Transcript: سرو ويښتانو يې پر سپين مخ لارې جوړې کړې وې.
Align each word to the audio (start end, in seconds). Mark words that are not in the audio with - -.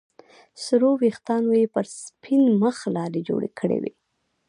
سرو 0.63 0.91
ويښتانو 1.01 1.51
يې 1.59 1.65
پر 1.75 1.85
سپين 2.01 2.41
مخ 2.61 2.77
لارې 2.95 3.21
جوړې 3.29 3.49
کړې 3.59 3.77
وې. 3.83 3.93